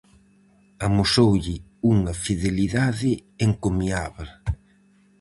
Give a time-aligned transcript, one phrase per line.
[0.87, 1.55] Amosoulle
[1.91, 3.11] unha fidelidade
[3.47, 4.29] encomiábel.